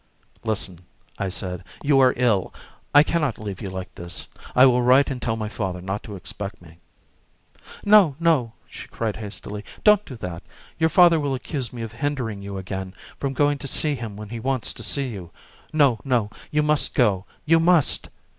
"Listen," 0.43 0.79
I 1.19 1.29
said. 1.29 1.63
"You 1.83 1.99
are 1.99 2.15
ill. 2.17 2.51
I 2.91 3.03
can 3.03 3.21
not 3.21 3.37
leave 3.37 3.61
you 3.61 3.69
like 3.69 3.93
this. 3.93 4.27
I 4.55 4.65
will 4.65 4.81
write 4.81 5.11
and 5.11 5.21
tell 5.21 5.35
my 5.35 5.47
father 5.47 5.79
not 5.79 6.01
to 6.05 6.15
expect 6.15 6.59
me." 6.59 6.79
"No, 7.85 8.15
no," 8.19 8.53
she 8.67 8.87
cried 8.87 9.17
hastily, 9.17 9.63
"don't 9.83 10.03
do 10.03 10.15
that. 10.15 10.41
Your 10.79 10.89
father 10.89 11.19
will 11.19 11.35
accuse 11.35 11.71
me 11.71 11.83
of 11.83 11.91
hindering 11.91 12.41
you 12.41 12.57
again 12.57 12.95
from 13.19 13.33
going 13.33 13.59
to 13.59 13.67
see 13.67 13.93
him 13.93 14.17
when 14.17 14.29
he 14.29 14.39
wants 14.39 14.73
to 14.73 14.81
see 14.81 15.09
you; 15.09 15.29
no, 15.71 15.99
no, 16.03 16.31
you 16.49 16.63
must 16.63 16.95
go, 16.95 17.25
you 17.45 17.59
must! 17.59 18.09